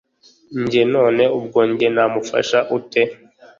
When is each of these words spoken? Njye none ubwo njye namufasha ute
Njye 0.61 0.83
none 0.95 1.23
ubwo 1.37 1.59
njye 1.69 1.87
namufasha 1.95 2.59
ute 2.77 3.01